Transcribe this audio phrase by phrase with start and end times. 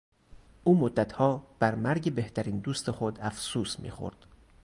[0.63, 4.25] او مدتها بر مرگ بهترین دوست خود افسوس میخورد.